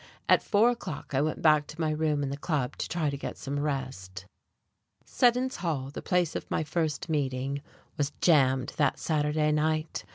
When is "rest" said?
3.59-4.25